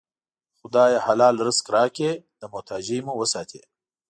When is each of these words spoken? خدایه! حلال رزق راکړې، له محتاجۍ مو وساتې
خدایه! 0.59 0.97
حلال 1.07 1.35
رزق 1.47 1.65
راکړې، 1.75 2.13
له 2.39 2.45
محتاجۍ 2.53 2.99
مو 3.05 3.13
وساتې 3.21 3.61